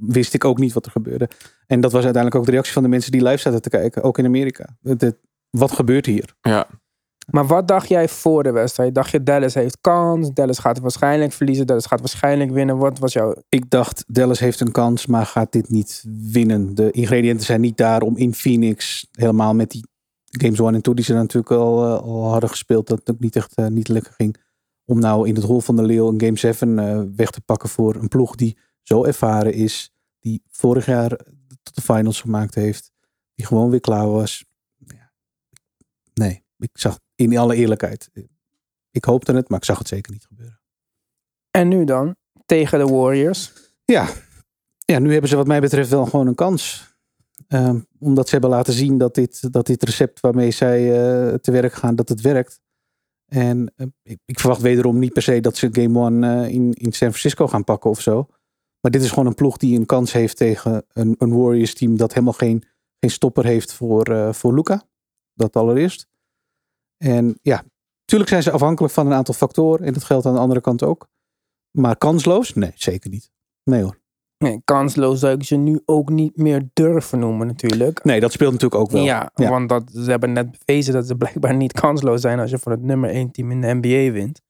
[0.00, 1.28] wist ik ook niet wat er gebeurde.
[1.66, 4.02] En dat was uiteindelijk ook de reactie van de mensen die live zaten te kijken,
[4.02, 4.76] ook in Amerika.
[5.50, 6.34] Wat gebeurt hier?
[6.40, 6.66] Ja.
[7.30, 8.94] Maar wat dacht jij voor de wedstrijd?
[8.94, 12.78] Dacht je Dallas heeft kans, Dallas gaat waarschijnlijk verliezen, Dallas gaat waarschijnlijk winnen.
[12.78, 13.34] Wat was jouw...
[13.48, 16.74] Ik dacht, Dallas heeft een kans, maar gaat dit niet winnen.
[16.74, 19.84] De ingrediënten zijn niet daar om in Phoenix, helemaal met die
[20.24, 23.20] games 1 en 2 die ze natuurlijk al, eh, al hadden gespeeld, dat het ook
[23.20, 24.36] niet echt eh, niet lekker ging.
[24.84, 27.68] Om nou in het hol van de leeuw een game 7 eh, weg te pakken
[27.68, 31.08] voor een ploeg die zo ervaren is, die vorig jaar
[31.62, 32.92] tot de finals gemaakt heeft,
[33.34, 34.44] die gewoon weer klaar was.
[36.14, 38.10] Nee, ik zag in alle eerlijkheid,
[38.90, 40.60] ik hoopte het, maar ik zag het zeker niet gebeuren.
[41.50, 42.16] En nu dan?
[42.46, 43.52] Tegen de Warriors.
[43.84, 44.08] Ja.
[44.78, 46.88] ja, nu hebben ze wat mij betreft wel gewoon een kans.
[47.48, 51.50] Ehm, omdat ze hebben laten zien dat dit, dat dit recept waarmee zij eh, te
[51.50, 52.60] werk gaan, dat het werkt.
[53.26, 56.72] En eh, ik, ik verwacht wederom niet per se dat ze Game One eh, in,
[56.72, 58.26] in San Francisco gaan pakken of zo.
[58.80, 61.96] Maar dit is gewoon een ploeg die een kans heeft tegen een, een Warriors team
[61.96, 62.64] dat helemaal geen,
[63.00, 64.82] geen stopper heeft voor, voor Luca.
[65.34, 66.08] Dat allereerst.
[66.98, 67.62] En ja,
[68.00, 69.86] natuurlijk zijn ze afhankelijk van een aantal factoren.
[69.86, 71.08] En dat geldt aan de andere kant ook.
[71.70, 72.54] Maar kansloos?
[72.54, 73.30] Nee, zeker niet.
[73.64, 73.98] Nee hoor.
[74.38, 78.04] Nee, kansloos zou ik ze nu ook niet meer durven noemen natuurlijk.
[78.04, 79.02] Nee, dat speelt natuurlijk ook wel.
[79.04, 79.48] Ja, Ja.
[79.50, 82.72] want dat, ze hebben net bewezen dat ze blijkbaar niet kansloos zijn als je van
[82.72, 84.40] het nummer 1 team in de NBA wint.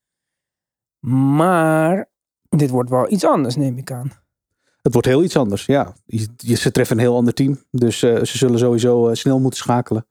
[1.06, 2.10] Maar
[2.48, 4.12] dit wordt wel iets anders, neem ik aan.
[4.82, 5.94] Het wordt heel iets anders, ja.
[6.06, 7.62] Je- je- Ze treffen een heel ander team.
[7.70, 10.06] Dus eh, ze zullen sowieso eh, snel moeten schakelen.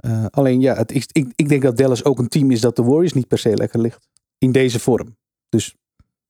[0.00, 2.76] Eh, alleen ja, het, ik, ik, ik denk dat Dallas ook een team is dat
[2.76, 4.08] de Warriors niet per se lekker ligt.
[4.38, 5.16] In deze vorm.
[5.48, 5.76] Dus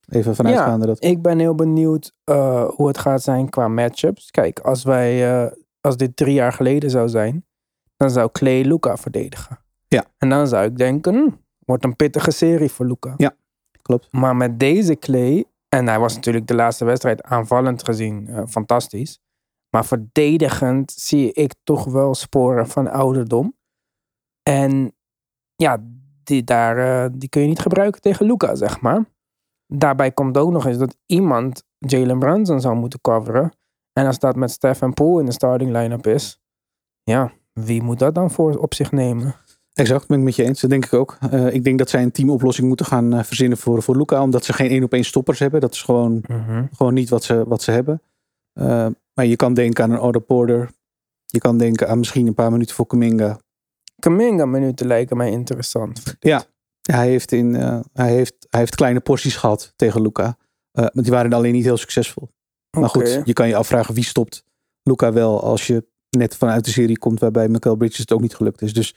[0.08, 1.04] even vanuitgaande dat...
[1.04, 4.30] Ik ben heel benieuwd eh, hoe het gaat zijn qua matchups.
[4.30, 7.46] Kijk, als wij, eh, als dit drie jaar geleden zou zijn,
[7.96, 9.58] dan zou Clay Luca verdedigen.
[9.88, 10.04] Ja.
[10.18, 13.14] En dan zou ik denken, hm, wordt een pittige serie voor Luca.
[13.16, 13.34] Ja,
[13.82, 14.08] klopt.
[14.10, 19.20] Maar met deze Clay, en hij was natuurlijk de laatste wedstrijd aanvallend gezien fantastisch.
[19.70, 23.54] Maar verdedigend zie ik toch wel sporen van ouderdom.
[24.42, 24.92] En
[25.54, 25.78] ja,
[26.22, 29.04] die, daar, eh, die kun je niet gebruiken tegen Luca, zeg maar.
[29.66, 33.52] Daarbij komt ook nog eens dat iemand Jalen Brunson zou moeten coveren.
[33.92, 36.40] En als dat met Stephen Poole in de starting line-up is,
[37.02, 39.34] ja, wie moet dat dan voor op zich nemen?
[39.72, 40.60] Exact, ben ik met je eens.
[40.60, 41.18] Dat denk ik ook.
[41.30, 44.22] Eh, ik denk dat zij een teamoplossing moeten gaan eh, verzinnen voor, voor Luca.
[44.22, 45.60] Omdat ze geen één op één stoppers hebben.
[45.60, 46.24] Dat is gewoon,
[46.72, 48.02] gewoon niet wat ze, wat ze hebben.
[49.14, 50.70] Maar je kan denken aan een Otto Porter.
[51.26, 53.38] Je kan denken aan misschien een paar minuten voor Kuminga.
[54.00, 56.16] Kaminga minuten lijken mij interessant.
[56.20, 56.44] Ja,
[56.82, 60.36] hij heeft, in, eh, hij heeft, hij heeft kleine porties gehad tegen Luca.
[60.72, 62.28] Eh, maar die waren alleen niet heel succesvol.
[62.78, 64.44] Maar goed, je kan je afvragen wie stopt
[64.82, 68.34] Luca wel als je net vanuit de serie komt waarbij Michael Bridges het ook niet
[68.34, 68.74] gelukt is.
[68.74, 68.94] Dus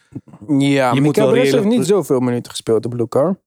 [0.48, 3.40] Ja, Je moet wel heeft niet zoveel minuten gespeeld op Luca.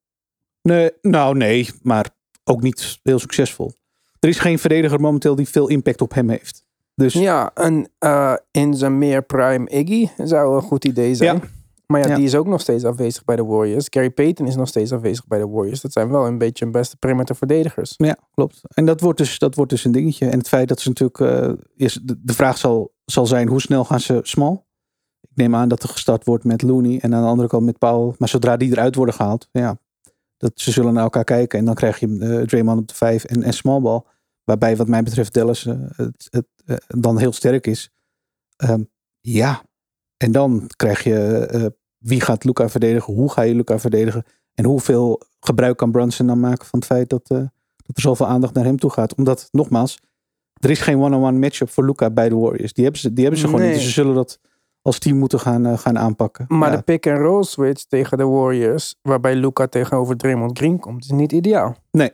[0.62, 2.11] nee, nou nee, maar
[2.45, 3.73] ook niet heel succesvol.
[4.21, 6.65] Er is geen verdediger momenteel die veel impact op hem heeft.
[6.96, 11.37] Dus Ja, en eh, in zijn meer prime Iggy zou een goed idee zijn.
[11.37, 11.42] Ja.
[11.87, 12.14] Maar ja, Ja.
[12.14, 13.87] die is ook nog steeds afwezig bij de Warriors.
[13.90, 15.80] Gary Payton is nog steeds afwezig bij de Warriors.
[15.80, 17.94] Dat zijn wel een beetje hun beste perimeter verdedigers.
[17.96, 18.61] Ja, klopt.
[18.74, 20.28] En dat wordt dus, dat wordt dus een dingetje.
[20.28, 21.20] En het feit dat ze natuurlijk.
[21.20, 24.64] eh, eerst de, de vraag zal, zal zijn: hoe snel gaan ze small?
[25.20, 27.78] Ik neem aan dat er gestart wordt met Looney en aan de andere kant met
[27.78, 28.14] Powell.
[28.18, 29.78] Maar zodra die eruit worden gehaald, ja,
[30.37, 31.59] dat ze zullen naar elkaar kijken.
[31.59, 34.02] En dan krijg je eh Draymond op de vijf en, en small ball.
[34.46, 37.90] Waarbij, wat mij betreft, Dallas eh, het, het, eh, dan heel sterk is.
[38.56, 38.82] Ehm,
[39.20, 39.62] ja,
[40.16, 41.66] en dan krijg je eh,
[41.98, 43.14] wie gaat Luca verdedigen?
[43.14, 44.24] Hoe ga je Luca verdedigen?
[44.54, 47.37] En hoeveel gebruik kan Brunson dan maken van het feit dat, eh,
[47.76, 49.14] dat er zoveel aandacht naar hem toe gaat?
[49.14, 50.00] Omdat, nogmaals,
[50.61, 52.72] er is geen one-on-one matchup voor Luca bij de Warriors.
[52.72, 53.74] Die hebben ze, die hebben ze gewoon niet.
[53.74, 54.40] Dus ze zullen dat
[54.82, 56.44] als team moeten gaan, gaan aanpakken.
[56.48, 61.11] Maar Ja, de pick-and-roll switch tegen de Warriors, waarbij Luca tegenover Draymond Green komt, is
[61.11, 61.76] niet ideaal.
[61.90, 62.12] Nee.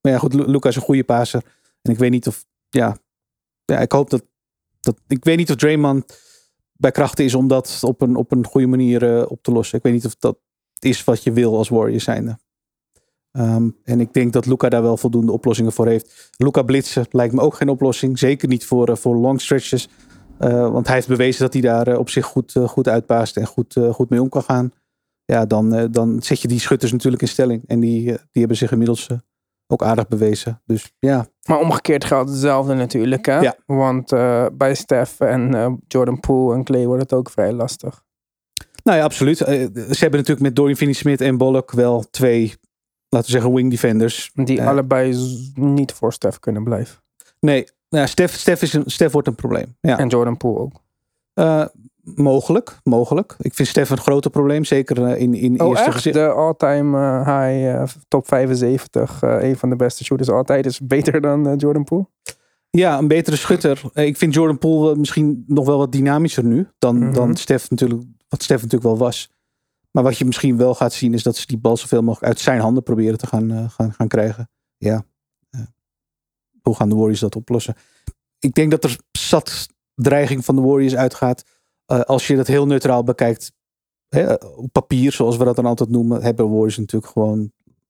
[0.00, 1.42] Maar ja, goed, Lu- Luca is een goede passer.
[1.82, 2.98] En ik weet niet of, ja,
[3.64, 4.24] ja ik hoop dat,
[4.80, 6.18] dat, ik weet niet of Draymond
[6.72, 9.78] bij krachten is om dat op een, op een goede manier eh, op te lossen.
[9.78, 10.38] Ik weet niet of dat
[10.78, 12.38] is wat je wil als Warriors zijnde.
[13.32, 16.30] Ehm, en ik denk dat Luca daar wel voldoende oplossingen voor heeft.
[16.36, 18.18] Luca blitsen lijkt me ook geen oplossing.
[18.18, 19.88] Zeker niet voor, eh, voor long stretches.
[20.38, 23.76] Eh, want hij heeft bewezen dat hij daar op zich goed, goed uitpaast en goed,
[23.90, 24.72] goed mee om kan gaan.
[25.24, 27.62] Ja, dan, dan zet je die schutters natuurlijk in stelling.
[27.66, 29.08] En die, die hebben zich inmiddels
[29.68, 30.62] ook aardig bewezen.
[30.64, 33.26] Dus ja, Maar omgekeerd geldt hetzelfde natuurlijk.
[33.26, 33.38] Hè?
[33.40, 33.56] Ja.
[33.66, 38.02] Want eh, bij Steph en eh, Jordan Poole en Clay wordt het ook vrij lastig.
[38.84, 39.40] Nou ja, absoluut.
[39.40, 42.54] Eh, Ze hebben natuurlijk met Dorian Finney-Smith en Bullock wel twee,
[43.08, 44.30] laten we zeggen, wing defenders.
[44.34, 45.16] Die allebei
[45.54, 47.02] niet voor Steph kunnen blijven.
[47.40, 49.76] Nee, nou, ja, Steph, Steph, is een, Steph wordt een probleem.
[49.80, 49.98] Ja.
[49.98, 50.80] En Jordan Poole ook.
[52.14, 53.34] Mogelijk, mogelijk.
[53.38, 56.14] Ik vind Steph een groter probleem, zeker eh, in, in Oh eerste gezicht.
[56.16, 59.22] De all-time eh, high eh, top 75.
[59.22, 60.66] eh, een van de beste shooters altijd.
[60.66, 62.06] Is beter dan Jordan Poole.
[62.70, 63.82] Ja, een betere schutter.
[63.94, 67.12] Ik vind Jordan Poole misschien nog wel wat dynamischer nu dan, Mhm.
[67.12, 69.30] dan Steph natuurlijk, wat Steph natuurlijk wel was.
[69.90, 72.40] Maar wat je misschien wel gaat zien is dat ze die bal zoveel mogelijk uit
[72.40, 74.50] zijn handen proberen te gaan, gaan, gaan krijgen.
[74.76, 75.04] Ja.
[76.62, 77.74] Hoe gaan de Warriors dat oplossen?
[78.38, 81.44] Ik denk dat er zat dreiging van de Warriors uitgaat.
[81.88, 83.52] Eh, als je dat heel neutraal bekijkt,
[84.08, 87.38] hè, op papier, zoals we dat dan altijd noemen, hebben Warriors natuurlijk gewoon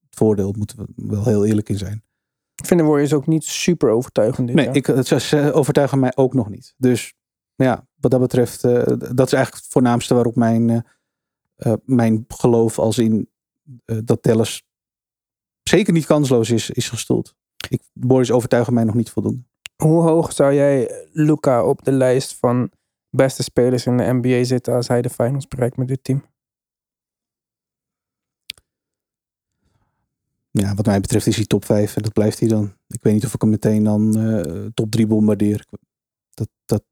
[0.09, 0.55] het voordeel.
[0.59, 2.03] Moeten we wel heel eerlijk in zijn.
[2.55, 4.77] Ik vind de Warriors ook niet super overtuigend dit Nee, jaar.
[4.77, 6.75] ik, het, ze overtuigen mij ook nog niet.
[6.77, 7.15] Dus
[7.55, 10.81] ja, wat dat betreft, eh, dat is eigenlijk het voornaamste waarop mijn, eh,
[11.57, 13.29] eh, mijn geloof als in
[13.85, 14.63] eh, dat Dallas
[15.63, 17.35] zeker niet kansloos is, is gestoeld.
[17.69, 19.43] Ik, Warriors overtuigen mij nog niet voldoende.
[19.77, 22.71] Hoe hoog zou jij Luca op de lijst van
[23.11, 26.25] beste spelers in de NBA zitten als hij de finals bereikt met dit team?
[30.51, 32.73] Ja, wat mij betreft is hij top 5 en dat blijft hij dan.
[32.87, 35.67] Ik weet niet of ik hem meteen dan eh, top 3 bombardeer.
[36.35, 36.83] Dat, dat,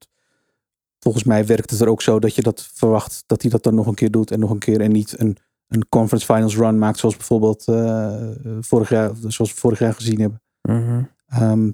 [0.98, 3.74] volgens mij werkt het er ook zo dat je dat verwacht dat hij dat dan
[3.74, 5.36] nog een keer doet en nog een keer en niet een,
[5.68, 10.20] een conference finals run maakt zoals bijvoorbeeld eh, vorig jaar, zoals we vorig jaar gezien
[10.20, 10.42] hebben.
[10.62, 11.04] Mhm.
[11.26, 11.70] Ehm,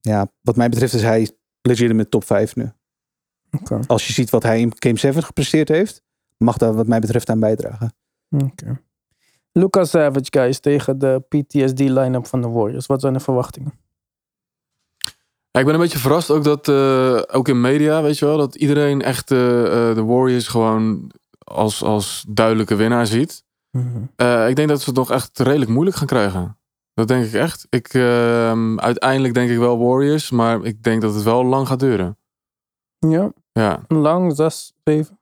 [0.00, 2.72] ja, wat mij betreft is hij legitimate top 5 nu.
[3.60, 3.80] Oké.
[3.86, 6.02] Als je ziet wat hij in Game 7 gepresteerd heeft,
[6.36, 7.94] mag daar wat mij betreft aan bijdragen.
[8.30, 8.80] Oké.
[9.52, 12.86] Lucas Savage, guys, tegen de PTSD-line-up van de Warriors.
[12.86, 13.72] Wat zijn de verwachtingen?
[15.50, 18.36] Ja, ik ben een beetje verrast ook dat, eh, ook in media, weet je wel,
[18.36, 23.44] dat iedereen echt eh, eh, de Warriors gewoon als, als duidelijke winnaar ziet.
[24.16, 26.58] Eh, ik denk dat ze het nog echt redelijk moeilijk gaan krijgen.
[26.94, 27.66] Dat denk ik echt.
[27.70, 31.80] Ik, ehm, uiteindelijk denk ik wel Warriors, maar ik denk dat het wel lang gaat
[31.80, 32.18] duren.
[32.98, 35.18] Ja, Ja, lang, zes, zeven.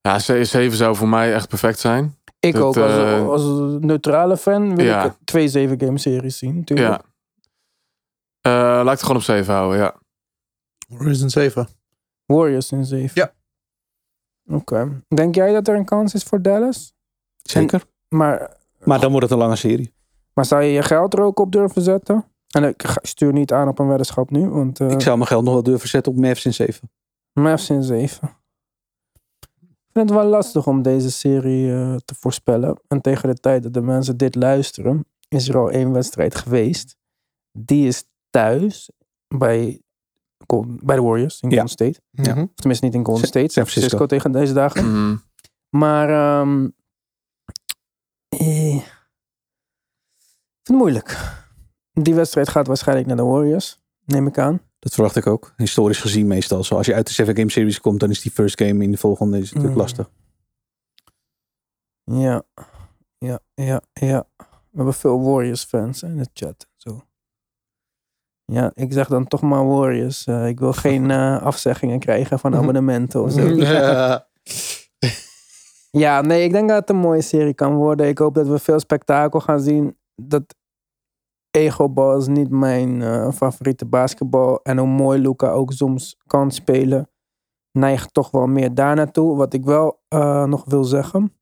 [0.00, 2.16] ja 7 zou voor mij echt perfect zijn.
[2.40, 3.42] Ik Dat, ook, als, eh, als
[3.80, 5.04] neutrale fan wil ja.
[5.04, 6.54] ik twee zeven game series zien.
[6.56, 6.88] Natuurlijk.
[6.90, 7.02] Ja.
[8.40, 9.94] Eh, laat ik het gewoon op 7 houden, ja.
[10.88, 11.68] Warriors in 7.
[12.26, 13.10] Warriors in zeven.
[13.14, 13.32] Ja.
[14.56, 15.02] Oké.
[15.08, 16.92] Denk jij dat er een kans is voor Dallas?
[17.36, 17.82] Zeker.
[18.08, 19.94] Maar, Maar dan wordt het een lange serie.
[20.34, 22.24] maar zou je je geld er ook op durven zetten?
[22.48, 25.28] En ik ga- stuur niet aan op een weddenschap nu, want eh Ik zou mijn
[25.28, 26.90] geld nog wel durven zetten op Mavs in 7.
[27.38, 28.36] Mavs in 7.
[29.40, 32.80] Ik vind het wel lastig om deze serie eh, te voorspellen.
[32.88, 36.96] En tegen de tijd dat de mensen dit luisteren, is er al één wedstrijd geweest.
[37.52, 38.90] Die is thuis
[39.28, 39.82] bij,
[40.82, 41.54] bij de Warriors in Ja.
[41.56, 42.00] Golden State.
[42.10, 42.32] Ja.
[42.34, 42.42] Mhm.
[42.42, 44.06] Of tenminste niet in Golden San- State, San Francisco.
[44.06, 44.90] tegen deze dagen.
[44.90, 45.16] Mhm.
[45.68, 46.68] Maar ehm
[48.28, 48.82] eh, ik vind
[50.62, 51.36] het moeilijk.
[51.92, 54.60] Die wedstrijd gaat waarschijnlijk naar de Warriors, neem ik aan.
[54.78, 55.52] Dat verwacht ik ook.
[55.56, 56.64] Historisch gezien meestal.
[56.64, 58.90] Zo als je uit de 7 game series komt, dan is die first game in
[58.90, 59.80] de volgende is natuurlijk Mm.
[59.80, 60.10] lastig.
[62.04, 62.42] Ja,
[63.18, 64.24] ja, ja, ja.
[64.38, 66.66] We hebben veel Warriors fans in de chat.
[66.76, 67.02] Zo.
[68.44, 70.26] Ja, ik zeg dan toch maar Warriors.
[70.26, 73.40] Eh, ik wil geen eh, afzeggingen krijgen van abonnementen of zo.
[73.48, 74.26] Ja.
[75.90, 78.08] Ja, nee, ik denk dat het een mooie serie kan worden.
[78.08, 79.96] Ik hoop dat we veel spektakel gaan zien.
[80.14, 80.54] Dat
[81.50, 84.62] ego-bal is niet mijn eh, favoriete basketbal.
[84.62, 87.10] En hoe mooi Luca ook soms kan spelen,
[87.72, 89.36] neigt toch wel meer daar naartoe.
[89.36, 91.32] Wat ik wel eh, nog wil zeggen,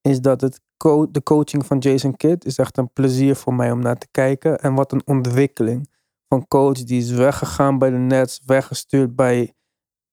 [0.00, 0.62] is dat het
[1.10, 4.60] de coaching van Jason Kidd is echt een plezier voor mij om naar te kijken.
[4.60, 5.88] En wat een ontwikkeling
[6.28, 9.54] van coach die is weggegaan bij de Nets, weggestuurd bij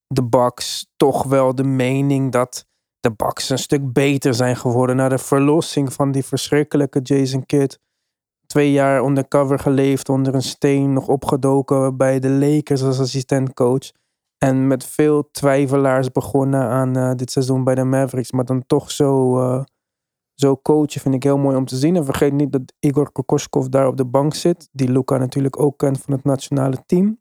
[0.06, 0.86] de Bucks.
[0.96, 2.66] Toch wel de mening dat
[3.00, 7.78] de Bucks een stuk beter zijn geworden na de verlossing van die verschrikkelijke Jason Kidd.
[8.52, 13.92] Twee jaar undercover geleefd, onder een steen, nog opgedoken bij de Lakers als assistentcoach.
[14.38, 18.32] En met veel twijfelaars begonnen aan eh, dit seizoen bij de Mavericks.
[18.32, 19.64] Maar dan toch zo, eh,
[20.34, 21.96] zo coachen vind ik heel mooi om te zien.
[21.96, 24.68] En vergeet niet dat Igor Kokoskov daar op de bank zit.
[24.72, 27.20] Die Luca natuurlijk ook kent van het nationale team.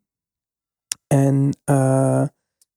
[1.07, 2.25] En eh,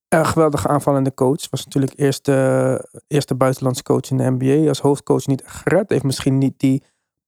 [0.09, 1.51] een geweldige aanvallende coach.
[1.51, 4.69] Was natuurlijk eerste, eerste buitenlandse coach in de NBA.
[4.69, 5.91] Als hoofdcoach niet gered.
[5.91, 6.83] Heeft misschien niet die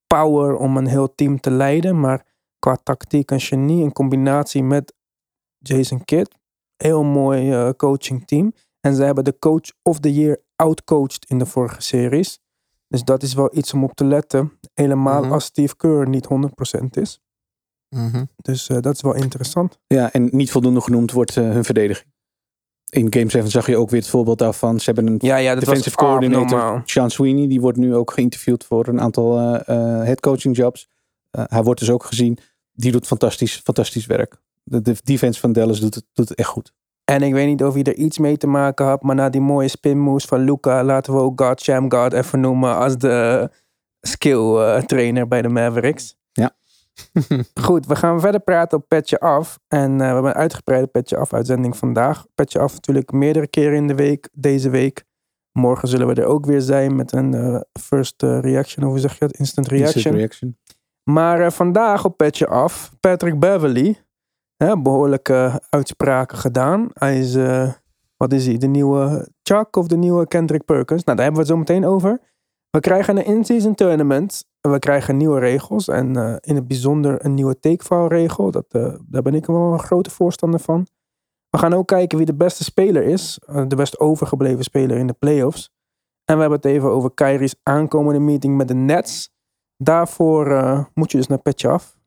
[0.07, 2.01] power om een heel team te leiden.
[2.01, 2.25] Maar
[2.59, 4.95] qua tactiek en genie in combinatie met
[5.59, 6.35] Jason Kidd.
[6.77, 8.53] Heel mooi eh, coaching team.
[8.81, 12.39] En ze hebben de coach of the year outcoached in de vorige series.
[12.89, 14.53] Dus dat is wel iets om op te letten.
[14.75, 15.33] Helemaal Mhm.
[15.33, 17.21] als Steve Kerr niet 100% is.
[17.89, 18.25] Mhm.
[18.37, 19.79] Dus eh, dat is wel interessant.
[19.87, 22.15] Ja, en niet voldoende genoemd wordt eh, hun verdediging.
[22.89, 24.79] In Game 7 zag je ook weer het voorbeeld daarvan.
[24.79, 26.83] Ze hebben een Ja, ja, dat defensive was coordinator.
[26.85, 27.49] Sean Sweeney.
[27.49, 30.89] Die wordt nu ook geïnterviewd voor een aantal eh eh, headcoaching jobs.
[31.31, 32.39] Eh, hij wordt dus ook gezien.
[32.73, 34.37] Die doet fantastisch, fantastisch werk.
[34.63, 36.73] De, de defense van Dallas doet het, doet het echt goed.
[37.05, 39.41] En ik weet niet of hij er iets mee te maken had, maar na die
[39.41, 43.51] mooie spin moves van Luca laten we ook God Sham God even noemen als de
[44.01, 46.17] skill trainer bij de Mavericks.
[46.33, 46.57] Ja.
[47.67, 49.59] Goed, we gaan verder praten op Petje Af.
[49.69, 52.27] En eh, we hebben een uitgebreide Petje Af uitzending vandaag.
[52.35, 55.05] Petje Af natuurlijk meerdere keren in de week, deze week.
[55.53, 59.01] Morgen zullen we er ook weer zijn met een eh, first eh, reaction, of hoe
[59.01, 59.37] zeg je dat?
[59.37, 59.95] Instant reaction.
[59.95, 60.59] Instant reaction.
[61.03, 64.05] Maar vandaag op Petje Af, Patrick Beverly.
[64.57, 66.89] Hè, behoorlijke uitspraken gedaan.
[66.93, 67.37] Hij is,
[68.17, 71.05] wat is hij, de nieuwe Chuck of de nieuwe Kendrick Perkins?
[71.05, 72.21] Nou, daar hebben we het zo meteen over.
[72.77, 74.45] We krijgen een in-season tournament.
[74.61, 75.89] We krijgen nieuwe regels.
[75.89, 78.51] En eh, in het bijzonder een nieuwe takefile regel.
[78.51, 80.87] Dat, eh, daar ben ik wel een grote voorstander van.
[81.51, 83.41] We gaan ook kijken wie de beste speler is.
[83.47, 85.71] eh, de best overgebleven speler in de playoffs.
[86.25, 89.31] En we hebben het even over Kyrie's aankomende meeting met de Nets.
[89.77, 90.47] Daarvoor
[90.95, 91.99] moet je dus naar Petje Af.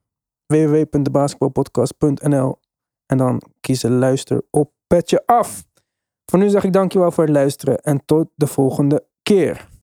[0.45, 2.59] www.debasketbalpodcast.nl
[3.05, 5.65] En dan kiezen luister op Petje Af.
[6.25, 9.69] Voor nu zeg ik dankjewel voor het luisteren en tot de volgende keer.